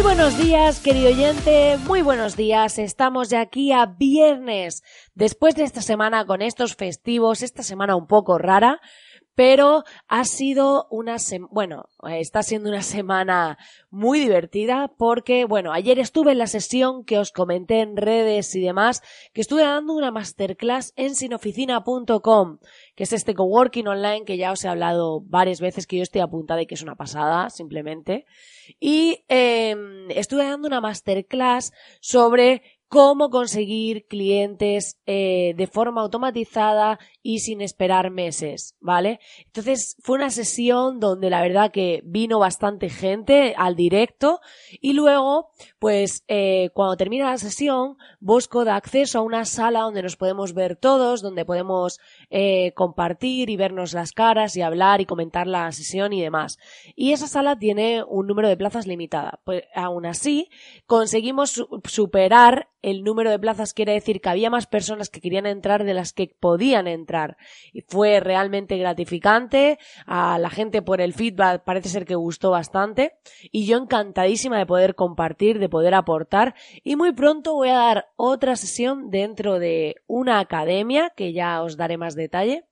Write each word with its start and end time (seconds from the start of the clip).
Muy 0.00 0.14
buenos 0.14 0.38
días, 0.38 0.80
querido 0.80 1.10
oyente, 1.10 1.76
muy 1.86 2.00
buenos 2.00 2.34
días. 2.34 2.78
Estamos 2.78 3.28
de 3.28 3.36
aquí 3.36 3.70
a 3.70 3.84
viernes, 3.84 4.82
después 5.14 5.54
de 5.56 5.64
esta 5.64 5.82
semana 5.82 6.24
con 6.24 6.40
estos 6.40 6.74
festivos, 6.74 7.42
esta 7.42 7.62
semana 7.62 7.96
un 7.96 8.06
poco 8.06 8.38
rara, 8.38 8.80
pero 9.40 9.84
ha 10.06 10.26
sido 10.26 10.86
una 10.90 11.16
bueno, 11.48 11.88
está 12.10 12.42
siendo 12.42 12.68
una 12.68 12.82
semana 12.82 13.56
muy 13.88 14.20
divertida 14.20 14.92
porque, 14.98 15.46
bueno, 15.46 15.72
ayer 15.72 15.98
estuve 15.98 16.32
en 16.32 16.38
la 16.38 16.46
sesión 16.46 17.06
que 17.06 17.18
os 17.18 17.32
comenté 17.32 17.80
en 17.80 17.96
redes 17.96 18.54
y 18.54 18.60
demás, 18.60 19.00
que 19.32 19.40
estuve 19.40 19.62
dando 19.62 19.94
una 19.94 20.10
masterclass 20.10 20.92
en 20.96 21.14
sinoficina.com, 21.14 22.58
que 22.94 23.04
es 23.04 23.14
este 23.14 23.32
coworking 23.32 23.88
online 23.88 24.26
que 24.26 24.36
ya 24.36 24.52
os 24.52 24.62
he 24.62 24.68
hablado 24.68 25.22
varias 25.22 25.62
veces, 25.62 25.86
que 25.86 25.96
yo 25.96 26.02
estoy 26.02 26.20
apuntada 26.20 26.60
y 26.60 26.66
que 26.66 26.74
es 26.74 26.82
una 26.82 26.96
pasada, 26.96 27.48
simplemente. 27.48 28.26
Y 28.78 29.24
eh, 29.30 29.74
estuve 30.10 30.44
dando 30.44 30.68
una 30.68 30.82
masterclass 30.82 31.72
sobre 32.02 32.79
cómo 32.90 33.30
conseguir 33.30 34.08
clientes 34.08 34.98
eh, 35.06 35.54
de 35.56 35.66
forma 35.68 36.02
automatizada 36.02 36.98
y 37.22 37.38
sin 37.38 37.60
esperar 37.60 38.10
meses, 38.10 38.74
¿vale? 38.80 39.20
Entonces 39.46 39.96
fue 40.02 40.16
una 40.16 40.30
sesión 40.30 40.98
donde 40.98 41.30
la 41.30 41.40
verdad 41.40 41.70
que 41.70 42.02
vino 42.04 42.40
bastante 42.40 42.90
gente 42.90 43.54
al 43.56 43.76
directo 43.76 44.40
y 44.80 44.94
luego, 44.94 45.50
pues 45.78 46.24
eh, 46.26 46.70
cuando 46.74 46.96
termina 46.96 47.30
la 47.30 47.38
sesión, 47.38 47.96
Bosco 48.18 48.64
da 48.64 48.74
acceso 48.74 49.20
a 49.20 49.22
una 49.22 49.44
sala 49.44 49.82
donde 49.82 50.02
nos 50.02 50.16
podemos 50.16 50.52
ver 50.52 50.74
todos, 50.74 51.22
donde 51.22 51.44
podemos 51.44 52.00
eh, 52.28 52.72
compartir 52.74 53.50
y 53.50 53.56
vernos 53.56 53.92
las 53.92 54.10
caras 54.10 54.56
y 54.56 54.62
hablar 54.62 55.00
y 55.00 55.06
comentar 55.06 55.46
la 55.46 55.70
sesión 55.70 56.12
y 56.12 56.22
demás. 56.22 56.58
Y 56.96 57.12
esa 57.12 57.28
sala 57.28 57.56
tiene 57.56 58.02
un 58.02 58.26
número 58.26 58.48
de 58.48 58.56
plazas 58.56 58.88
limitada. 58.88 59.38
Pues 59.44 59.62
aún 59.76 60.06
así, 60.06 60.50
conseguimos 60.86 61.64
superar 61.84 62.66
el 62.82 63.04
número 63.04 63.30
de 63.30 63.38
plazas 63.38 63.74
quiere 63.74 63.92
decir 63.92 64.20
que 64.20 64.28
había 64.28 64.50
más 64.50 64.66
personas 64.66 65.10
que 65.10 65.20
querían 65.20 65.46
entrar 65.46 65.84
de 65.84 65.94
las 65.94 66.12
que 66.12 66.34
podían 66.38 66.86
entrar. 66.86 67.36
Y 67.72 67.82
fue 67.82 68.20
realmente 68.20 68.78
gratificante. 68.78 69.78
A 70.06 70.38
la 70.38 70.50
gente 70.50 70.82
por 70.82 71.00
el 71.00 71.12
feedback 71.12 71.64
parece 71.64 71.88
ser 71.88 72.06
que 72.06 72.14
gustó 72.14 72.50
bastante. 72.50 73.14
Y 73.52 73.66
yo 73.66 73.76
encantadísima 73.76 74.58
de 74.58 74.66
poder 74.66 74.94
compartir, 74.94 75.58
de 75.58 75.68
poder 75.68 75.94
aportar. 75.94 76.54
Y 76.82 76.96
muy 76.96 77.12
pronto 77.12 77.54
voy 77.54 77.68
a 77.68 77.76
dar 77.76 78.06
otra 78.16 78.56
sesión 78.56 79.10
dentro 79.10 79.58
de 79.58 79.96
una 80.06 80.40
academia, 80.40 81.12
que 81.14 81.32
ya 81.32 81.62
os 81.62 81.76
daré 81.76 81.98
más 81.98 82.14
detalle. 82.14 82.64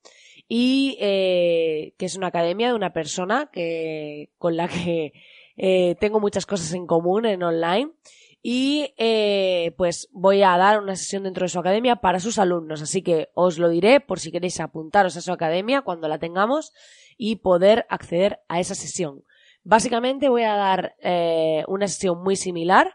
Y 0.49 0.97
eh, 1.01 1.93
que 1.99 2.07
es 2.07 2.17
una 2.17 2.29
academia 2.29 2.69
de 2.69 2.75
una 2.75 2.95
persona 2.95 3.51
que, 3.53 4.31
con 4.39 4.57
la 4.57 4.69
que 4.69 5.13
eh, 5.59 5.97
tengo 6.01 6.21
muchas 6.21 6.47
cosas 6.47 6.73
en 6.73 6.87
común 6.87 7.27
en 7.27 7.43
online 7.43 7.91
y 8.51 8.95
eh, 8.97 9.75
pues 9.77 10.09
voy 10.11 10.43
a 10.43 10.57
dar 10.57 10.81
una 10.81 10.97
sesión 10.97 11.25
dentro 11.25 11.45
de 11.45 11.51
su 11.51 11.59
academia 11.59 11.97
para 11.97 12.19
sus 12.19 12.39
alumnos, 12.39 12.81
así 12.81 13.03
que 13.03 13.29
os 13.35 13.59
lo 13.59 13.69
diré 13.69 14.01
por 14.01 14.21
si 14.21 14.33
queréis 14.33 14.59
apuntaros 14.59 15.19
a 15.19 15.21
su 15.21 15.33
academia 15.33 15.83
cuando 15.83 16.09
la 16.09 16.19
tengamos 16.19 16.73
y 17.19 17.37
poder 17.37 17.85
acceder 17.91 18.41
a 18.49 18.59
esa 18.59 18.75
sesión. 18.75 19.23
Básicamente 19.65 20.31
voy 20.31 20.45
a 20.45 20.55
dar 20.55 20.95
eh, 21.03 21.63
una 21.69 21.89
sesión 21.89 22.23
muy 22.23 22.37
similar, 22.37 22.95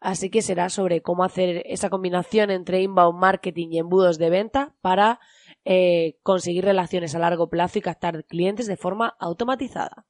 así 0.00 0.30
que 0.30 0.40
será 0.40 0.70
sobre 0.70 1.02
cómo 1.02 1.22
hacer 1.22 1.64
esa 1.66 1.90
combinación 1.90 2.50
entre 2.50 2.80
inbound 2.80 3.20
marketing 3.20 3.72
y 3.72 3.80
embudos 3.80 4.16
de 4.16 4.30
venta 4.30 4.74
para 4.80 5.20
eh, 5.66 6.16
conseguir 6.22 6.64
relaciones 6.64 7.14
a 7.14 7.18
largo 7.18 7.50
plazo 7.50 7.78
y 7.78 7.82
captar 7.82 8.24
clientes 8.24 8.66
de 8.66 8.78
forma 8.78 9.14
automatizada. 9.20 10.06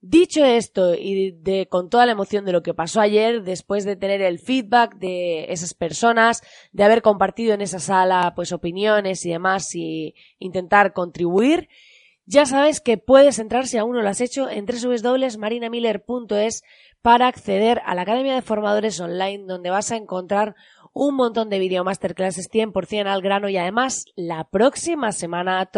Dicho 0.00 0.44
esto 0.44 0.94
y 0.94 1.32
de, 1.32 1.66
con 1.68 1.90
toda 1.90 2.06
la 2.06 2.12
emoción 2.12 2.44
de 2.44 2.52
lo 2.52 2.62
que 2.62 2.72
pasó 2.72 3.00
ayer, 3.00 3.42
después 3.42 3.84
de 3.84 3.96
tener 3.96 4.22
el 4.22 4.38
feedback 4.38 4.96
de 4.96 5.52
esas 5.52 5.74
personas, 5.74 6.40
de 6.70 6.84
haber 6.84 7.02
compartido 7.02 7.52
en 7.52 7.62
esa 7.62 7.80
sala 7.80 8.32
pues 8.36 8.52
opiniones 8.52 9.26
y 9.26 9.30
demás 9.30 9.74
y 9.74 10.14
intentar 10.38 10.92
contribuir, 10.92 11.68
ya 12.26 12.46
sabes 12.46 12.80
que 12.80 12.96
puedes 12.96 13.40
entrar 13.40 13.66
si 13.66 13.76
aún 13.78 13.96
no 13.96 14.02
lo 14.02 14.08
has 14.08 14.20
hecho 14.20 14.48
en 14.48 14.66
www.marinamiller.es 14.66 16.62
para 17.02 17.26
acceder 17.26 17.80
a 17.84 17.96
la 17.96 18.02
Academia 18.02 18.34
de 18.34 18.42
Formadores 18.42 19.00
Online 19.00 19.46
donde 19.46 19.70
vas 19.70 19.90
a 19.90 19.96
encontrar 19.96 20.54
un 20.92 21.16
montón 21.16 21.48
de 21.48 21.58
video 21.58 21.82
masterclasses 21.84 22.50
100% 22.50 23.06
al 23.06 23.22
grano 23.22 23.48
y 23.48 23.56
además 23.56 24.04
la 24.14 24.44
próxima 24.44 25.10
semana 25.10 25.68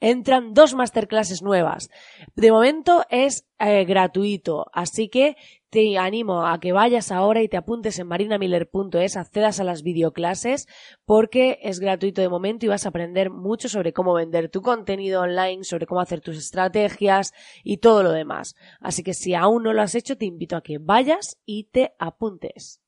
entran 0.00 0.54
dos 0.54 0.74
masterclasses 0.74 1.42
nuevas. 1.42 1.88
De 2.34 2.50
momento 2.50 3.04
es 3.10 3.46
eh, 3.58 3.84
gratuito, 3.84 4.66
así 4.72 5.08
que 5.08 5.36
te 5.72 5.96
animo 5.96 6.46
a 6.46 6.60
que 6.60 6.72
vayas 6.72 7.10
ahora 7.10 7.40
y 7.40 7.48
te 7.48 7.56
apuntes 7.56 7.98
en 7.98 8.06
marinamiller.es, 8.06 9.16
accedas 9.16 9.58
a 9.58 9.64
las 9.64 9.82
videoclases 9.82 10.66
porque 11.06 11.58
es 11.62 11.80
gratuito 11.80 12.20
de 12.20 12.28
momento 12.28 12.66
y 12.66 12.68
vas 12.68 12.84
a 12.84 12.90
aprender 12.90 13.30
mucho 13.30 13.70
sobre 13.70 13.94
cómo 13.94 14.12
vender 14.12 14.50
tu 14.50 14.60
contenido 14.60 15.22
online, 15.22 15.64
sobre 15.64 15.86
cómo 15.86 16.02
hacer 16.02 16.20
tus 16.20 16.36
estrategias 16.36 17.32
y 17.64 17.78
todo 17.78 18.02
lo 18.02 18.12
demás. 18.12 18.54
Así 18.80 19.02
que 19.02 19.14
si 19.14 19.32
aún 19.32 19.62
no 19.62 19.72
lo 19.72 19.80
has 19.80 19.94
hecho, 19.94 20.18
te 20.18 20.26
invito 20.26 20.56
a 20.56 20.62
que 20.62 20.76
vayas 20.76 21.38
y 21.46 21.64
te 21.72 21.94
apuntes. 21.98 22.81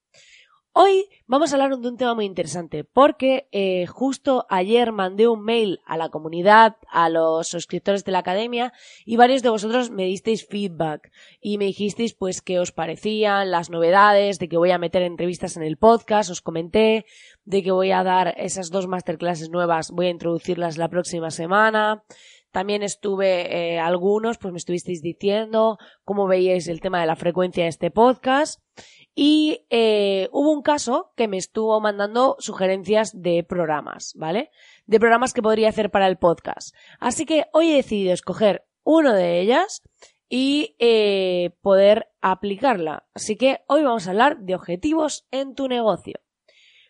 Hoy 0.76 1.08
vamos 1.28 1.52
a 1.52 1.54
hablar 1.54 1.78
de 1.78 1.88
un 1.88 1.96
tema 1.96 2.16
muy 2.16 2.24
interesante 2.24 2.82
porque 2.82 3.46
eh, 3.52 3.86
justo 3.86 4.44
ayer 4.50 4.90
mandé 4.90 5.28
un 5.28 5.44
mail 5.44 5.78
a 5.86 5.96
la 5.96 6.08
comunidad, 6.08 6.78
a 6.90 7.08
los 7.08 7.46
suscriptores 7.46 8.04
de 8.04 8.10
la 8.10 8.18
academia 8.18 8.72
y 9.06 9.14
varios 9.14 9.42
de 9.42 9.50
vosotros 9.50 9.92
me 9.92 10.04
disteis 10.04 10.44
feedback 10.44 11.12
y 11.40 11.58
me 11.58 11.66
dijisteis 11.66 12.14
pues 12.14 12.42
qué 12.42 12.58
os 12.58 12.72
parecían 12.72 13.52
las 13.52 13.70
novedades, 13.70 14.40
de 14.40 14.48
que 14.48 14.56
voy 14.56 14.72
a 14.72 14.78
meter 14.78 15.02
entrevistas 15.02 15.56
en 15.56 15.62
el 15.62 15.76
podcast, 15.76 16.30
os 16.30 16.42
comenté, 16.42 17.06
de 17.44 17.62
que 17.62 17.70
voy 17.70 17.92
a 17.92 18.02
dar 18.02 18.34
esas 18.36 18.72
dos 18.72 18.88
masterclasses 18.88 19.50
nuevas, 19.50 19.92
voy 19.92 20.06
a 20.06 20.10
introducirlas 20.10 20.76
la 20.76 20.88
próxima 20.88 21.30
semana. 21.30 22.02
También 22.50 22.84
estuve, 22.84 23.74
eh, 23.74 23.80
algunos, 23.80 24.38
pues 24.38 24.52
me 24.52 24.58
estuvisteis 24.58 25.02
diciendo 25.02 25.76
cómo 26.04 26.28
veíais 26.28 26.68
el 26.68 26.80
tema 26.80 27.00
de 27.00 27.06
la 27.06 27.16
frecuencia 27.16 27.64
de 27.64 27.70
este 27.70 27.90
podcast. 27.90 28.60
Y 29.14 29.64
eh, 29.70 30.28
hubo 30.32 30.50
un 30.50 30.62
caso 30.62 31.12
que 31.16 31.28
me 31.28 31.36
estuvo 31.36 31.80
mandando 31.80 32.36
sugerencias 32.41 33.22
de 33.22 33.44
programas, 33.44 34.12
¿vale? 34.16 34.50
De 34.86 34.98
programas 34.98 35.32
que 35.32 35.42
podría 35.42 35.69
hacer 35.69 35.91
para 35.91 36.08
el 36.08 36.19
podcast. 36.19 36.75
Así 36.98 37.25
que 37.25 37.47
hoy 37.52 37.70
he 37.70 37.76
decidido 37.76 38.12
escoger 38.12 38.66
uno 38.82 39.12
de 39.12 39.41
ellas 39.41 39.82
y 40.28 40.75
eh, 40.80 41.50
poder 41.62 42.08
aplicarla. 42.20 43.06
Así 43.14 43.36
que 43.36 43.60
hoy 43.69 43.82
vamos 43.84 44.06
a 44.06 44.10
hablar 44.10 44.41
de 44.41 44.56
objetivos 44.56 45.26
en 45.31 45.54
tu 45.54 45.69
negocio. 45.69 46.20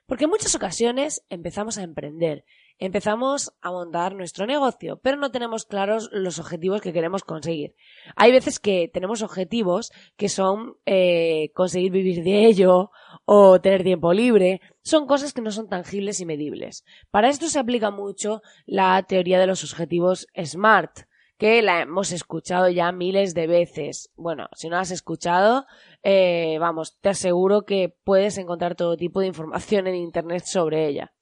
Porque 0.06 0.24
en 0.24 0.30
muchas 0.30 0.54
ocasiones 0.54 1.24
empezamos 1.28 1.76
a 1.76 1.82
emprender 1.82 2.44
empezamos 2.78 3.52
a 3.60 3.70
montar 3.70 4.14
nuestro 4.14 4.46
negocio, 4.46 4.98
pero 5.02 5.16
no 5.16 5.30
tenemos 5.30 5.64
claros 5.64 6.08
los 6.12 6.38
objetivos 6.38 6.80
que 6.80 6.92
queremos 6.92 7.24
conseguir. 7.24 7.74
Hay 8.16 8.32
veces 8.32 8.58
que 8.58 8.90
tenemos 8.92 9.22
objetivos 9.22 9.92
que 10.16 10.28
son 10.28 10.76
eh, 10.86 11.50
conseguir 11.54 11.92
vivir 11.92 12.24
de 12.24 12.46
ello 12.46 12.90
o 13.24 13.60
tener 13.60 13.82
tiempo 13.82 14.12
libre. 14.12 14.60
Son 14.82 15.06
cosas 15.06 15.32
que 15.32 15.42
no 15.42 15.50
son 15.50 15.68
tangibles 15.68 16.20
y 16.20 16.26
medibles. 16.26 16.84
Para 17.10 17.28
esto 17.28 17.48
se 17.48 17.58
aplica 17.58 17.90
mucho 17.90 18.42
la 18.66 19.02
teoría 19.02 19.38
de 19.38 19.46
los 19.46 19.64
objetivos 19.64 20.26
SMART 20.36 21.06
que 21.36 21.62
la 21.62 21.82
hemos 21.82 22.12
escuchado 22.12 22.68
ya 22.68 22.92
miles 22.92 23.34
de 23.34 23.48
veces. 23.48 24.10
Bueno, 24.14 24.48
si 24.54 24.68
no 24.68 24.78
has 24.78 24.92
escuchado, 24.92 25.66
eh, 26.04 26.58
vamos, 26.60 26.96
te 27.00 27.08
aseguro 27.08 27.64
que 27.64 27.94
puedes 28.04 28.38
encontrar 28.38 28.76
todo 28.76 28.96
tipo 28.96 29.20
de 29.20 29.26
información 29.26 29.88
en 29.88 29.96
Internet 29.96 30.44
sobre 30.44 30.86
ella 30.86 31.12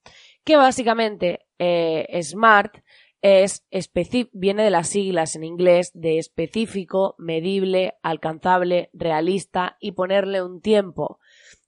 que 0.44 0.56
básicamente 0.56 1.46
eh, 1.58 2.06
SMART 2.22 2.78
es 3.22 3.64
viene 4.32 4.64
de 4.64 4.70
las 4.70 4.88
siglas 4.88 5.36
en 5.36 5.44
inglés 5.44 5.92
de 5.94 6.18
específico, 6.18 7.14
medible, 7.18 7.94
alcanzable, 8.02 8.90
realista 8.92 9.76
y 9.80 9.92
ponerle 9.92 10.42
un 10.42 10.60
tiempo. 10.60 11.20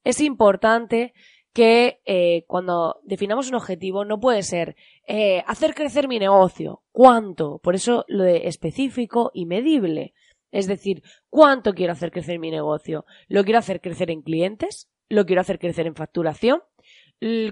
Es 0.02 0.20
importante 0.20 1.14
que 1.52 2.00
eh, 2.04 2.44
cuando 2.48 3.00
definamos 3.04 3.48
un 3.48 3.54
objetivo 3.54 4.04
no 4.04 4.18
puede 4.18 4.42
ser 4.42 4.74
eh, 5.06 5.44
hacer 5.46 5.74
crecer 5.74 6.08
mi 6.08 6.18
negocio. 6.18 6.82
¿Cuánto? 6.90 7.60
Por 7.62 7.76
eso 7.76 8.04
lo 8.08 8.24
de 8.24 8.48
específico 8.48 9.30
y 9.32 9.46
medible. 9.46 10.14
Es 10.50 10.66
decir, 10.66 11.04
¿cuánto 11.30 11.74
quiero 11.74 11.92
hacer 11.92 12.10
crecer 12.10 12.40
mi 12.40 12.50
negocio? 12.50 13.06
¿Lo 13.28 13.44
quiero 13.44 13.60
hacer 13.60 13.80
crecer 13.80 14.10
en 14.10 14.22
clientes? 14.22 14.88
lo 15.08 15.26
quiero 15.26 15.40
hacer 15.40 15.58
crecer 15.58 15.86
en 15.86 15.94
facturación, 15.94 16.62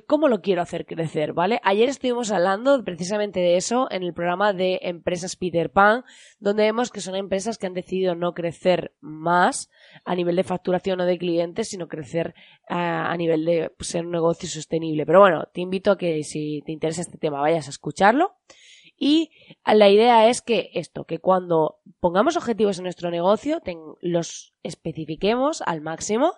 ¿Cómo 0.07 0.29
lo 0.29 0.43
quiero 0.43 0.61
hacer 0.61 0.85
crecer? 0.85 1.33
¿Vale? 1.33 1.59
Ayer 1.65 1.89
estuvimos 1.89 2.31
hablando 2.31 2.85
precisamente 2.85 3.41
de 3.41 3.57
eso 3.57 3.89
en 3.91 4.03
el 4.03 4.13
programa 4.13 4.53
de 4.53 4.79
empresas 4.83 5.35
Peter 5.35 5.71
Pan, 5.71 6.05
donde 6.39 6.65
vemos 6.65 6.91
que 6.91 7.01
son 7.01 7.17
empresas 7.17 7.57
que 7.57 7.67
han 7.67 7.73
decidido 7.73 8.15
no 8.15 8.35
crecer 8.35 8.93
más 9.01 9.71
a 10.05 10.15
nivel 10.15 10.37
de 10.37 10.45
facturación 10.45 11.01
o 11.01 11.07
de 11.07 11.17
clientes, 11.17 11.71
sino 11.71 11.89
crecer 11.89 12.35
a, 12.69 13.17
nivel 13.17 13.47
de 13.47 13.73
ser 13.81 14.05
un 14.05 14.13
negocio 14.13 14.47
sostenible. 14.47 15.07
Pero 15.07 15.21
bueno, 15.21 15.49
te 15.55 15.63
invito 15.63 15.93
a 15.93 15.97
que 15.97 16.23
si 16.23 16.61
te 16.67 16.73
interesa 16.73 17.01
este 17.01 17.17
tema 17.17 17.41
vayas 17.41 17.67
a 17.67 17.71
escucharlo. 17.71 18.37
Y 19.05 19.33
la 19.67 19.89
idea 19.89 20.29
es 20.29 20.43
que 20.43 20.71
esto, 20.75 21.07
que 21.07 21.19
cuando 21.19 21.81
pongamos 21.99 22.37
objetivos 22.37 22.79
en 22.79 22.85
nuestro 22.85 23.11
negocio, 23.11 23.61
los 24.01 24.55
especifiquemos 24.63 25.61
al 25.67 25.81
máximo 25.81 26.35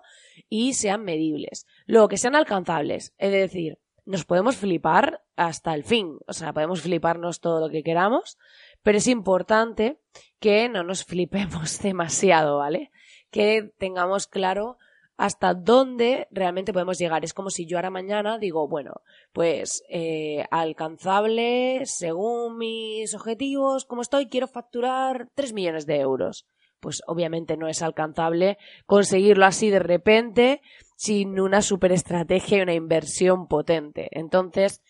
y 0.49 0.73
sean 0.73 1.03
medibles. 1.03 1.67
Luego, 1.85 2.07
que 2.07 2.17
sean 2.17 2.33
alcanzables. 2.33 3.13
Es 3.19 3.31
decir, 3.31 3.77
nos 4.03 4.25
podemos 4.25 4.55
flipar 4.55 5.23
hasta 5.35 5.75
el 5.75 5.83
fin. 5.83 6.17
O 6.25 6.33
sea, 6.33 6.53
podemos 6.53 6.81
fliparnos 6.81 7.39
todo 7.39 7.59
lo 7.59 7.69
que 7.69 7.83
queramos, 7.83 8.39
pero 8.81 8.97
es 8.97 9.05
importante 9.05 9.99
que 10.39 10.67
no 10.67 10.81
nos 10.81 11.05
flipemos 11.05 11.79
demasiado, 11.83 12.57
¿vale? 12.57 12.89
Que 13.29 13.69
tengamos 13.77 14.25
claro 14.25 14.79
hasta 15.17 15.53
dónde 15.53 16.27
realmente 16.31 16.73
podemos 16.73 16.97
llegar. 16.97 17.23
Es 17.23 17.33
como 17.33 17.49
si 17.49 17.65
yo 17.65 17.77
ahora 17.77 17.89
mañana 17.89 18.37
digo, 18.37 18.67
bueno, 18.67 19.01
pues 19.33 19.83
eh, 19.89 20.45
alcanzable 20.51 21.81
según 21.85 22.57
mis 22.57 23.13
objetivos, 23.13 23.85
como 23.85 24.01
estoy, 24.01 24.27
quiero 24.27 24.47
facturar 24.47 25.29
3 25.35 25.53
millones 25.53 25.85
de 25.85 25.99
euros. 25.99 26.45
Pues 26.79 27.01
obviamente 27.07 27.57
no 27.57 27.67
es 27.67 27.81
alcanzable 27.81 28.57
conseguirlo 28.85 29.45
así 29.45 29.69
de 29.69 29.79
repente 29.79 30.61
sin 30.97 31.39
una 31.39 31.61
superestrategia 31.61 32.59
y 32.59 32.61
una 32.61 32.73
inversión 32.73 33.47
potente. 33.47 34.09
Entonces, 34.11 34.81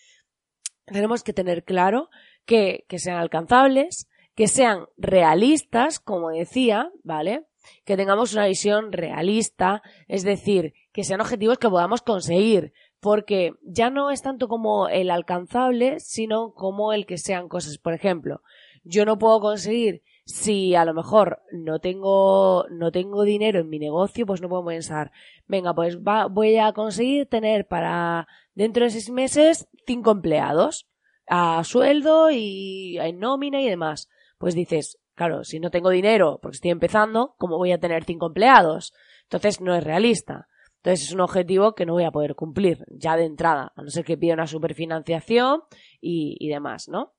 tenemos 0.85 1.23
que 1.23 1.33
tener 1.33 1.63
claro 1.63 2.09
que, 2.45 2.85
que 2.89 2.99
sean 2.99 3.17
alcanzables, 3.17 4.07
que 4.35 4.47
sean 4.47 4.87
realistas, 4.97 5.99
como 5.99 6.29
decía, 6.29 6.91
¿vale? 7.03 7.45
Que 7.83 7.97
tengamos 7.97 8.33
una 8.33 8.47
visión 8.47 8.91
realista, 8.91 9.81
es 10.07 10.23
decir, 10.23 10.73
que 10.91 11.03
sean 11.03 11.21
objetivos 11.21 11.57
que 11.57 11.69
podamos 11.69 12.01
conseguir, 12.01 12.73
porque 12.99 13.53
ya 13.63 13.89
no 13.89 14.11
es 14.11 14.21
tanto 14.21 14.47
como 14.47 14.87
el 14.87 15.11
alcanzable, 15.11 15.99
sino 15.99 16.53
como 16.53 16.93
el 16.93 17.05
que 17.05 17.17
sean 17.17 17.47
cosas. 17.49 17.77
Por 17.77 17.93
ejemplo, 17.93 18.41
yo 18.83 19.05
no 19.05 19.17
puedo 19.17 19.39
conseguir 19.39 20.03
si 20.25 20.73
a 20.73 20.85
lo 20.85 20.93
mejor 20.93 21.43
no 21.51 21.79
tengo 21.79 22.65
no 22.71 22.91
tengo 22.91 23.23
dinero 23.23 23.59
en 23.59 23.69
mi 23.69 23.77
negocio, 23.77 24.25
pues 24.25 24.41
no 24.41 24.49
puedo 24.49 24.65
pensar, 24.65 25.11
venga, 25.47 25.73
pues 25.73 25.99
voy 26.01 26.57
a 26.57 26.73
conseguir 26.73 27.27
tener 27.27 27.67
para 27.67 28.27
dentro 28.55 28.85
de 28.85 28.89
seis 28.89 29.09
meses 29.11 29.67
cinco 29.85 30.11
empleados 30.11 30.87
a 31.27 31.63
sueldo 31.63 32.31
y 32.31 32.97
en 32.99 33.19
nómina 33.19 33.61
y 33.61 33.69
demás. 33.69 34.09
Pues 34.37 34.55
dices, 34.55 34.99
Claro, 35.15 35.45
si 35.45 35.59
no 35.59 35.71
tengo 35.71 35.89
dinero 35.89 36.39
porque 36.41 36.55
estoy 36.55 36.71
empezando, 36.71 37.35
¿cómo 37.37 37.57
voy 37.57 37.71
a 37.71 37.79
tener 37.79 38.03
cinco 38.03 38.27
empleados? 38.27 38.93
Entonces 39.23 39.61
no 39.61 39.73
es 39.73 39.83
realista. 39.83 40.47
Entonces 40.77 41.07
es 41.07 41.13
un 41.13 41.21
objetivo 41.21 41.73
que 41.73 41.85
no 41.85 41.93
voy 41.93 42.03
a 42.03 42.11
poder 42.11 42.35
cumplir 42.35 42.85
ya 42.89 43.15
de 43.15 43.25
entrada, 43.25 43.71
a 43.75 43.81
no 43.81 43.89
ser 43.89 44.05
que 44.05 44.17
pida 44.17 44.35
una 44.35 44.45
superfinanciación 44.45 45.61
y, 45.99 46.47
demás, 46.47 46.87
¿no? 46.89 47.13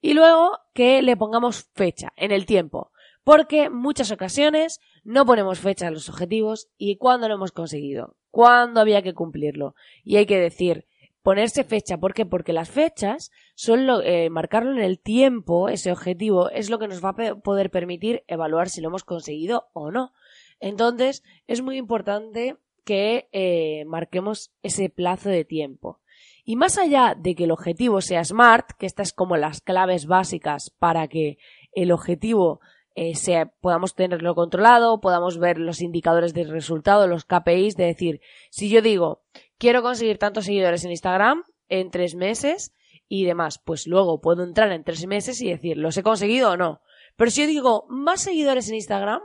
Y 0.00 0.14
luego 0.14 0.58
que 0.72 1.02
le 1.02 1.16
pongamos 1.16 1.68
fecha 1.74 2.12
en 2.16 2.30
el 2.30 2.46
tiempo, 2.46 2.90
porque 3.22 3.64
en 3.64 3.74
muchas 3.74 4.10
ocasiones 4.12 4.80
no 5.04 5.26
ponemos 5.26 5.58
fecha 5.58 5.88
a 5.88 5.90
los 5.90 6.08
objetivos 6.08 6.70
y 6.78 6.96
cuándo 6.96 7.28
lo 7.28 7.34
hemos 7.34 7.52
conseguido, 7.52 8.16
cuándo 8.30 8.80
había 8.80 9.02
que 9.02 9.12
cumplirlo. 9.12 9.74
Y 10.04 10.16
hay 10.16 10.24
que 10.24 10.40
decir, 10.40 10.86
ponerse 11.22 11.64
fecha. 11.64 11.98
¿Por 11.98 12.14
qué? 12.14 12.26
Porque 12.26 12.52
las 12.52 12.70
fechas 12.70 13.30
son 13.54 13.86
lo, 13.86 14.02
eh, 14.02 14.30
marcarlo 14.30 14.72
en 14.72 14.82
el 14.82 14.98
tiempo, 14.98 15.68
ese 15.68 15.92
objetivo, 15.92 16.50
es 16.50 16.70
lo 16.70 16.78
que 16.78 16.88
nos 16.88 17.04
va 17.04 17.10
a 17.10 17.34
poder 17.36 17.70
permitir 17.70 18.24
evaluar 18.26 18.68
si 18.68 18.80
lo 18.80 18.88
hemos 18.88 19.04
conseguido 19.04 19.68
o 19.72 19.90
no. 19.90 20.12
Entonces, 20.60 21.22
es 21.46 21.62
muy 21.62 21.76
importante 21.76 22.56
que 22.84 23.28
eh, 23.32 23.84
marquemos 23.86 24.52
ese 24.62 24.88
plazo 24.88 25.28
de 25.28 25.44
tiempo. 25.44 26.00
Y 26.44 26.56
más 26.56 26.76
allá 26.76 27.14
de 27.16 27.34
que 27.36 27.44
el 27.44 27.52
objetivo 27.52 28.00
sea 28.00 28.24
SMART, 28.24 28.72
que 28.78 28.86
estas 28.86 29.08
es 29.08 29.14
como 29.14 29.36
las 29.36 29.60
claves 29.60 30.06
básicas 30.06 30.70
para 30.70 31.06
que 31.06 31.38
el 31.72 31.92
objetivo 31.92 32.60
eh, 32.94 33.14
sea, 33.14 33.46
podamos 33.46 33.94
tenerlo 33.94 34.34
controlado, 34.34 35.00
podamos 35.00 35.38
ver 35.38 35.58
los 35.58 35.80
indicadores 35.80 36.34
de 36.34 36.44
resultado, 36.44 37.06
los 37.06 37.24
KPIs, 37.24 37.76
de 37.76 37.86
decir, 37.86 38.20
si 38.50 38.68
yo 38.68 38.82
digo, 38.82 39.22
quiero 39.62 39.80
conseguir 39.80 40.18
tantos 40.18 40.46
seguidores 40.46 40.84
en 40.84 40.90
Instagram 40.90 41.44
en 41.68 41.92
tres 41.92 42.16
meses 42.16 42.74
y 43.06 43.24
demás, 43.24 43.60
pues 43.64 43.86
luego 43.86 44.20
puedo 44.20 44.42
entrar 44.42 44.72
en 44.72 44.82
tres 44.82 45.06
meses 45.06 45.40
y 45.40 45.48
decir, 45.48 45.76
¿los 45.76 45.96
he 45.96 46.02
conseguido 46.02 46.50
o 46.50 46.56
no? 46.56 46.80
Pero 47.14 47.30
si 47.30 47.42
yo 47.42 47.46
digo 47.46 47.86
más 47.88 48.22
seguidores 48.22 48.68
en 48.68 48.74
Instagram, 48.74 49.20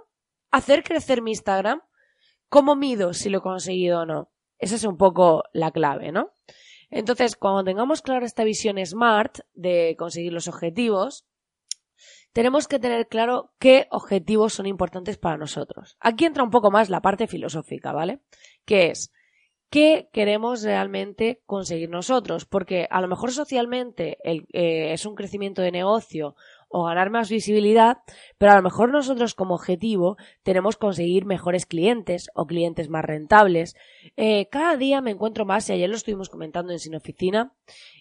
hacer 0.51 0.83
crecer 0.83 1.23
mi 1.23 1.31
Instagram, 1.31 1.81
¿cómo 2.49 2.75
mido 2.75 3.13
si 3.13 3.29
lo 3.31 3.39
he 3.39 3.41
conseguido 3.41 4.01
o 4.01 4.05
no? 4.05 4.29
Esa 4.59 4.75
es 4.75 4.83
un 4.83 4.97
poco 4.97 5.43
la 5.53 5.71
clave, 5.71 6.11
¿no? 6.11 6.33
Entonces, 6.91 7.35
cuando 7.35 7.63
tengamos 7.63 8.03
clara 8.03 8.27
esta 8.27 8.43
visión 8.43 8.77
smart 8.85 9.39
de 9.55 9.95
conseguir 9.97 10.33
los 10.33 10.47
objetivos, 10.47 11.25
tenemos 12.31 12.67
que 12.67 12.77
tener 12.77 13.07
claro 13.07 13.55
qué 13.57 13.87
objetivos 13.89 14.53
son 14.53 14.67
importantes 14.67 15.17
para 15.17 15.37
nosotros. 15.37 15.97
Aquí 15.99 16.25
entra 16.25 16.43
un 16.43 16.51
poco 16.51 16.69
más 16.69 16.91
la 16.91 17.01
parte 17.01 17.25
filosófica, 17.25 17.91
¿vale? 17.91 18.19
Que 18.65 18.91
es, 18.91 19.11
qué 19.69 20.09
queremos 20.13 20.63
realmente 20.63 21.41
conseguir 21.45 21.89
nosotros, 21.89 22.45
porque 22.45 22.87
a 22.89 23.01
lo 23.01 23.07
mejor 23.07 23.31
socialmente 23.31 24.17
eh, 24.23 24.93
es 24.93 25.05
un 25.05 25.15
crecimiento 25.15 25.61
de 25.61 25.71
negocio 25.71 26.35
o 26.69 26.83
ganar 26.83 27.09
más 27.09 27.29
visibilidad, 27.29 27.99
pero 28.37 28.51
a 28.51 28.55
lo 28.55 28.61
mejor 28.61 28.91
nosotros 28.91 29.33
como 29.33 29.55
objetivo 29.55 30.17
tenemos 30.43 30.77
conseguir 30.77 31.25
mejores 31.25 31.65
clientes 31.65 32.29
o 32.33 32.45
clientes 32.45 32.89
más 32.89 33.05
rentables. 33.05 33.75
Eh, 34.17 34.47
cada 34.49 34.75
día 34.77 35.01
me 35.01 35.11
encuentro 35.11 35.45
más, 35.45 35.69
y 35.69 35.73
ayer 35.73 35.89
lo 35.89 35.95
estuvimos 35.95 36.29
comentando 36.29 36.73
en 36.73 36.79
Sin 36.79 36.95
Oficina, 36.95 37.53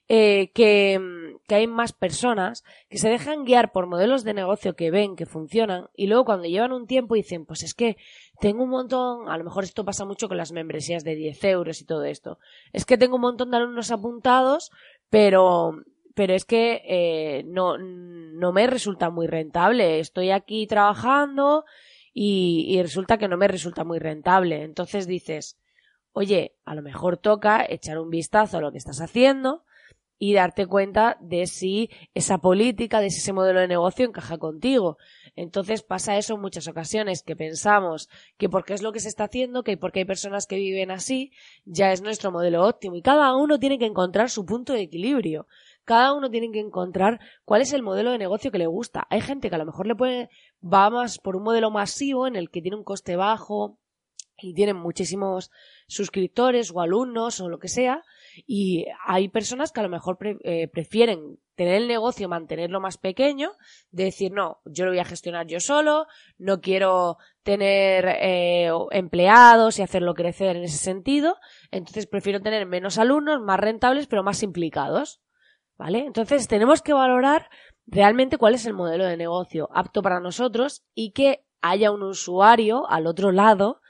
eh, 0.09 0.51
que, 0.55 1.01
que, 1.49 1.55
hay 1.55 1.67
más 1.67 1.93
personas 1.93 2.63
que 2.89 2.99
se 2.99 3.09
dejan 3.09 3.45
guiar 3.45 3.73
por 3.73 3.87
modelos 3.89 4.23
de 4.23 4.35
negocio 4.35 4.77
que 4.77 4.93
ven 4.93 5.17
que 5.17 5.27
funcionan 5.27 5.89
y 5.97 6.07
luego 6.07 6.25
cuando 6.25 6.47
llevan 6.47 6.71
un 6.71 6.87
tiempo 6.87 7.17
dicen, 7.17 7.45
pues 7.45 7.65
es 7.65 7.75
que 7.75 7.97
tengo 8.41 8.63
un 8.63 8.71
montón, 8.71 9.29
a 9.29 9.37
lo 9.37 9.43
mejor 9.43 9.65
esto 9.65 9.85
pasa 9.85 10.05
mucho 10.05 10.29
con 10.29 10.37
las 10.37 10.53
membresías 10.53 11.03
de 11.03 11.17
10 11.17 11.43
euros 11.45 11.81
y 11.81 11.87
todo 11.87 12.05
esto, 12.05 12.39
es 12.73 12.85
que 12.85 12.99
tengo 12.99 13.17
un 13.17 13.23
montón 13.23 13.51
de 13.51 13.57
alumnos 13.57 13.91
apuntados, 13.91 14.71
pero 15.11 15.83
pero 16.17 16.33
es 16.33 16.47
que 16.47 16.83
eh, 16.87 17.45
no, 17.45 17.77
no 17.77 18.51
me 18.51 18.67
resulta 18.67 19.11
muy 19.11 19.27
rentable. 19.27 20.01
Estoy 20.01 20.31
aquí 20.31 20.67
trabajando 20.67 21.67
y, 22.15 22.65
y 22.71 22.81
resulta 22.81 23.19
que 23.19 23.29
no 23.29 23.37
me 23.37 23.49
resulta 23.49 23.85
muy 23.85 23.99
rentable. 23.99 24.63
Entonces 24.63 25.07
dices, 25.07 25.59
oye, 26.13 26.57
a 26.65 26.75
lo 26.75 26.81
mejor 26.81 27.19
toca 27.19 27.67
echar 27.69 27.99
un 27.99 28.09
vistazo 28.09 28.57
a 28.57 28.61
lo 28.63 28.73
que 28.73 28.79
estás 28.79 29.03
haciendo 29.03 29.67
y 30.19 30.33
darte 30.33 30.67
cuenta 30.67 31.19
de 31.21 31.47
si 31.47 31.91
esa 32.15 32.39
política, 32.39 33.01
de 33.01 33.11
si 33.11 33.19
ese 33.19 33.33
modelo 33.33 33.61
de 33.61 33.69
negocio 33.69 34.07
encaja 34.07 34.39
contigo. 34.39 34.97
Entonces 35.35 35.83
pasa 35.83 36.17
eso 36.17 36.35
en 36.35 36.41
muchas 36.41 36.69
ocasiones, 36.69 37.23
que 37.23 37.37
pensamos 37.37 38.09
que 38.39 38.49
porque 38.49 38.73
es 38.73 38.83
lo 38.83 38.93
que 38.93 39.01
se 39.01 39.09
está 39.09 39.25
haciendo, 39.25 39.63
que 39.63 39.77
porque 39.77 40.01
hay 40.01 40.05
personas 40.07 40.47
que 40.47 40.57
viven 40.57 40.91
así, 40.91 41.33
ya 41.67 41.93
es 41.93 42.01
nuestro 42.01 42.33
modelo 42.33 42.67
óptimo. 42.67 42.97
Y 42.97 43.03
cada 43.03 43.37
uno 43.37 43.59
tiene 43.59 43.79
que 43.79 43.85
encontrar 43.87 44.31
su 44.31 44.47
punto 44.47 44.73
de 44.73 44.81
equilibrio. 44.81 45.47
Cada 45.87 46.13
uno 46.13 46.31
tiene 46.31 46.51
que 46.51 46.59
encontrar 46.59 47.21
cuál 47.45 47.63
es 47.63 47.73
el 47.73 47.83
modelo 47.83 48.11
de 48.11 48.19
negocio 48.19 48.51
que 48.51 48.59
le 48.59 48.67
gusta. 48.67 49.07
Hay 49.09 49.21
gente 49.21 49.49
que 49.49 49.55
a 49.55 49.59
lo 49.59 49.65
mejor 49.65 49.87
le 49.87 49.95
puede, 49.95 50.29
va 50.63 50.91
más 50.91 51.19
por 51.19 51.37
un 51.37 51.45
modelo 51.45 51.71
masivo 51.71 52.27
en 52.27 52.35
el 52.35 52.51
que 52.51 52.61
tiene 52.61 52.77
un 52.77 52.83
coste 52.83 53.15
bajo 53.15 53.79
y 54.37 54.53
tienen 54.53 54.77
muchísimos 54.77 55.53
suscriptores 55.87 56.73
o 56.75 56.81
alumnos 56.81 57.41
o 57.41 57.49
lo 57.49 57.61
que 57.61 57.69
sea. 57.69 58.03
Y 58.49 58.87
hay 59.07 59.29
personas 59.29 59.71
que 59.71 59.79
a 59.79 59.85
lo 59.85 59.89
mejor 59.89 60.19
eh, 60.43 60.67
prefieren 60.67 61.39
tener 61.55 61.77
el 61.77 61.87
negocio, 61.87 62.29
mantenerlo 62.29 62.81
más 62.81 62.99
pequeño, 62.99 63.53
de 63.93 64.05
decir, 64.05 64.33
no, 64.33 64.59
yo 64.65 64.87
lo 64.87 64.91
voy 64.91 64.99
a 64.99 65.05
gestionar 65.05 65.47
yo 65.47 65.61
solo, 65.61 66.07
no 66.37 66.61
quiero 66.61 67.17
tener 67.45 68.07
eh, 68.21 68.71
empleados 68.91 69.79
y 69.79 69.83
hacerlo 69.83 70.15
crecer 70.15 70.57
en 70.57 70.65
ese 70.65 70.79
sentido, 70.79 71.37
entonces 71.71 72.09
prefiero 72.09 72.43
tener 72.43 72.67
menos 72.67 72.99
alumnos, 72.99 73.41
más 73.41 73.61
rentables, 73.61 74.09
pero 74.09 74.25
más 74.25 74.43
implicados. 74.43 75.23
¿Vale? 75.79 76.01
Entonces 76.07 76.49
tenemos 76.49 76.81
que 76.81 76.95
valorar 76.95 77.51
realmente 77.87 78.39
cuál 78.39 78.55
es 78.55 78.67
el 78.67 78.73
modelo 78.73 79.05
de 79.05 79.17
negocio 79.17 79.69
apto 79.73 80.03
para 80.03 80.21
nosotros 80.21 80.85
y 80.95 81.13
que 81.13 81.45
haya 81.61 81.91
un 81.91 82.03
usuario 82.03 82.89
al 82.89 83.07
otro 83.07 83.33
lado 83.33 83.81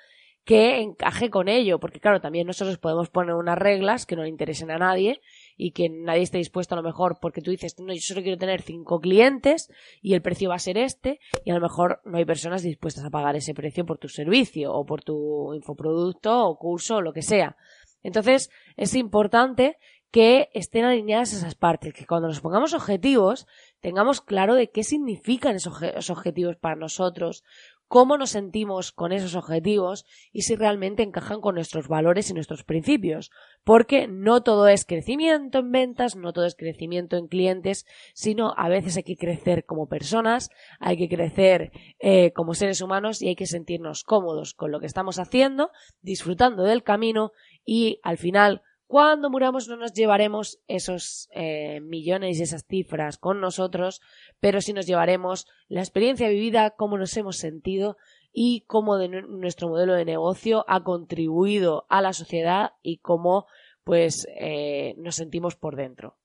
que 0.46 0.80
encaje 0.80 1.28
con 1.28 1.48
ello, 1.48 1.80
porque 1.80 1.98
claro, 1.98 2.20
también 2.20 2.46
nosotros 2.46 2.78
podemos 2.78 3.10
poner 3.10 3.34
unas 3.34 3.58
reglas 3.58 4.06
que 4.06 4.14
no 4.14 4.22
le 4.22 4.28
interesen 4.28 4.70
a 4.70 4.78
nadie 4.78 5.20
y 5.56 5.72
que 5.72 5.88
nadie 5.88 6.22
esté 6.22 6.38
dispuesto 6.38 6.76
a 6.76 6.78
lo 6.78 6.84
mejor 6.84 7.18
porque 7.20 7.42
tú 7.42 7.50
dices, 7.50 7.74
no, 7.80 7.92
yo 7.92 8.00
solo 8.00 8.22
quiero 8.22 8.38
tener 8.38 8.62
cinco 8.62 9.00
clientes 9.00 9.68
y 10.00 10.14
el 10.14 10.22
precio 10.22 10.50
va 10.50 10.54
a 10.54 10.60
ser 10.60 10.78
este 10.78 11.18
y 11.44 11.50
a 11.50 11.54
lo 11.54 11.60
mejor 11.60 12.00
no 12.04 12.16
hay 12.18 12.24
personas 12.24 12.62
dispuestas 12.62 13.04
a 13.04 13.10
pagar 13.10 13.34
ese 13.34 13.54
precio 13.54 13.84
por 13.84 13.98
tu 13.98 14.08
servicio 14.08 14.72
o 14.72 14.86
por 14.86 15.02
tu 15.02 15.52
infoproducto 15.52 16.46
o 16.46 16.56
curso 16.56 16.96
o 16.96 17.02
lo 17.02 17.12
que 17.12 17.22
sea. 17.22 17.56
Entonces, 18.04 18.50
es 18.76 18.94
importante 18.94 19.78
que 20.16 20.48
estén 20.54 20.86
alineadas 20.86 21.34
esas 21.34 21.54
partes, 21.54 21.92
que 21.92 22.06
cuando 22.06 22.28
nos 22.28 22.40
pongamos 22.40 22.72
objetivos 22.72 23.46
tengamos 23.80 24.22
claro 24.22 24.54
de 24.54 24.70
qué 24.70 24.82
significan 24.82 25.56
esos, 25.56 26.08
objetivos 26.08 26.56
para 26.56 26.74
nosotros, 26.74 27.44
cómo 27.86 28.16
nos 28.16 28.30
sentimos 28.30 28.92
con 28.92 29.12
esos 29.12 29.34
objetivos 29.34 30.06
y 30.32 30.40
si 30.40 30.56
realmente 30.56 31.02
encajan 31.02 31.42
con 31.42 31.54
nuestros 31.54 31.86
valores 31.88 32.30
y 32.30 32.32
nuestros 32.32 32.64
principios. 32.64 33.30
Porque 33.62 34.08
no 34.08 34.42
todo 34.42 34.68
es 34.68 34.86
crecimiento 34.86 35.58
en 35.58 35.70
ventas, 35.70 36.16
no 36.16 36.32
todo 36.32 36.46
es 36.46 36.54
crecimiento 36.54 37.18
en 37.18 37.28
clientes, 37.28 37.84
sino 38.14 38.54
a 38.56 38.70
veces 38.70 38.96
hay 38.96 39.02
que 39.02 39.18
crecer 39.18 39.66
como 39.66 39.86
personas, 39.86 40.48
hay 40.80 40.96
que 40.96 41.10
crecer 41.14 41.72
eh, 41.98 42.32
como 42.32 42.54
seres 42.54 42.80
humanos 42.80 43.20
y 43.20 43.28
hay 43.28 43.36
que 43.36 43.44
sentirnos 43.44 44.02
cómodos 44.02 44.54
con 44.54 44.70
lo 44.70 44.80
que 44.80 44.86
estamos 44.86 45.18
haciendo, 45.18 45.72
disfrutando 46.00 46.62
del 46.62 46.84
camino 46.84 47.32
y 47.66 48.00
al 48.02 48.16
final 48.16 48.62
cuando 48.86 49.30
muramos 49.30 49.68
no 49.68 49.76
nos 49.76 49.92
llevaremos 49.92 50.60
esos 50.68 51.28
eh, 51.32 51.80
millones 51.80 52.38
y 52.38 52.42
esas 52.42 52.64
cifras 52.66 53.18
con 53.18 53.40
nosotros, 53.40 54.00
pero 54.38 54.60
sí 54.60 54.72
nos 54.72 54.86
llevaremos 54.86 55.46
la 55.68 55.80
experiencia 55.80 56.28
vivida, 56.28 56.70
cómo 56.70 56.96
nos 56.96 57.16
hemos 57.16 57.36
sentido 57.36 57.96
y 58.32 58.64
cómo 58.66 58.98
nuestro 58.98 59.68
modelo 59.68 59.94
de 59.94 60.04
negocio 60.04 60.64
ha 60.68 60.84
contribuido 60.84 61.86
a 61.88 62.00
la 62.00 62.12
sociedad 62.12 62.72
y 62.82 62.98
cómo 62.98 63.46
pues 63.82 64.26
eh, 64.38 64.94
nos 64.98 65.16
sentimos 65.16 65.56
por 65.56 65.74
dentro. 65.76 66.16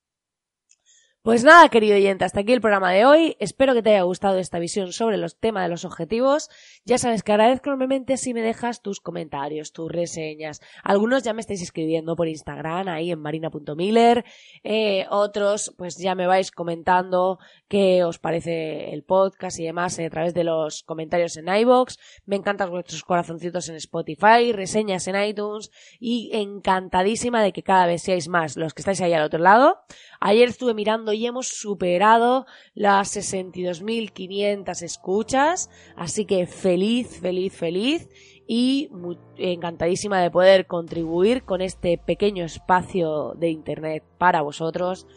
Pues 1.24 1.44
nada, 1.44 1.70
querido 1.70 1.96
oyente, 1.96 2.26
hasta 2.26 2.40
aquí 2.40 2.52
el 2.52 2.62
programa 2.62 2.92
de 2.92 3.06
hoy. 3.06 3.38
Espero 3.40 3.76
que 3.76 3.84
te 3.84 3.92
haya 3.92 4.02
gustado 4.02 4.40
esta 4.40 4.58
visión 4.58 4.92
sobre 4.92 5.18
los 5.18 5.38
temas 5.38 5.62
de 5.62 5.70
los 5.70 5.86
objetivos. 5.86 6.50
Ya 6.84 6.98
sabes 6.98 7.22
que 7.22 7.32
agradezco 7.32 7.70
enormemente 7.70 8.18
si 8.18 8.34
me 8.34 8.42
dejas 8.42 8.82
tus 8.82 9.02
comentarios, 9.02 9.72
tus 9.72 9.92
reseñas. 9.92 10.62
Algunos 10.84 11.22
ya 11.22 11.34
me 11.34 11.42
estáis 11.42 11.62
escribiendo 11.62 12.16
por 12.16 12.28
Instagram, 12.28 12.88
ahí 12.88 13.12
en 13.12 13.20
marina.miller. 13.20 14.26
Eh, 14.64 15.06
otros, 15.12 15.76
pues 15.78 15.96
ya 16.00 16.16
me 16.16 16.26
vais 16.26 16.50
comentando 16.50 17.38
qué 17.68 18.04
os 18.04 18.18
parece 18.18 18.92
el 18.92 19.04
podcast 19.04 19.60
y 19.60 19.66
demás 19.66 20.00
a 20.00 20.10
través 20.10 20.34
de 20.34 20.44
los 20.44 20.82
comentarios 20.82 21.38
en 21.38 21.50
iBox. 21.50 22.00
Me 22.26 22.36
encantan 22.36 22.72
vuestros 22.72 23.04
corazoncitos 23.04 23.70
en 23.70 23.76
Spotify, 23.76 24.54
reseñas 24.54 25.08
en 25.08 25.24
iTunes 25.24 25.70
y 26.00 26.32
encantadísima 26.34 27.44
de 27.44 27.54
que 27.54 27.62
cada 27.62 27.86
vez 27.86 28.02
seáis 28.02 28.28
más 28.28 28.58
los 28.58 28.74
que 28.74 28.82
estáis 28.82 29.02
ahí 29.02 29.14
al 29.14 29.22
otro 29.22 29.40
lado. 29.40 29.78
Ayer 30.20 30.50
estuve 30.50 30.74
mirando 30.74 31.11
y 31.14 31.26
hemos 31.26 31.48
superado 31.48 32.46
las 32.74 33.16
62.500 33.16 34.82
escuchas, 34.82 35.70
así 35.96 36.26
que 36.26 36.48
feliz, 36.48 37.20
feliz, 37.20 37.54
feliz 37.54 38.10
y 38.48 38.90
encantadísima 39.38 40.22
de 40.22 40.32
poder 40.32 40.68
contribuir 40.68 41.44
con 41.44 41.62
este 41.62 41.98
pequeño 41.98 42.44
espacio 42.44 43.34
de 43.38 43.50
Internet 43.50 44.04
para 44.18 44.42
vosotros. 44.42 45.08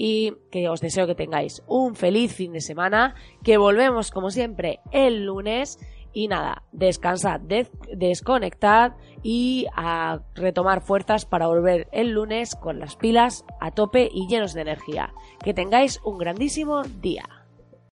Y 0.00 0.34
que 0.52 0.68
os 0.68 0.80
deseo 0.80 1.08
que 1.08 1.16
tengáis 1.16 1.62
un 1.66 1.96
feliz 1.96 2.32
fin 2.32 2.52
de 2.52 2.60
semana, 2.60 3.16
que 3.42 3.56
volvemos 3.56 4.12
como 4.12 4.30
siempre 4.30 4.78
el 4.92 5.26
lunes 5.26 5.80
y 6.18 6.26
nada, 6.26 6.64
descansad, 6.72 7.40
desconectad 7.94 8.94
y 9.22 9.66
a 9.76 10.18
retomar 10.34 10.80
fuerzas 10.80 11.24
para 11.24 11.46
volver 11.46 11.86
el 11.92 12.10
lunes 12.10 12.56
con 12.56 12.80
las 12.80 12.96
pilas 12.96 13.44
a 13.60 13.70
tope 13.70 14.10
y 14.12 14.26
llenos 14.26 14.52
de 14.52 14.62
energía. 14.62 15.14
Que 15.44 15.54
tengáis 15.54 16.00
un 16.02 16.18
grandísimo 16.18 16.82
día. 16.82 17.37